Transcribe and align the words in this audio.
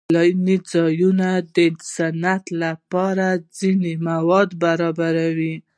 سیلاني 0.09 0.57
ځایونه 0.73 1.29
د 1.55 1.57
صنعت 1.95 2.45
لپاره 2.63 3.27
ځینې 3.57 3.93
مواد 4.07 4.49
برابروي. 4.63 5.55